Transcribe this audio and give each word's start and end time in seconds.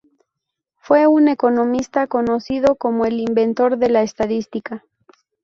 Fue 0.77 1.05
un 1.05 1.27
economista, 1.27 2.07
conocido 2.07 2.73
como 2.75 3.05
el 3.05 3.19
"inventor 3.19 3.77
de 3.77 3.89
la 3.89 4.01
estadística". 4.01 4.83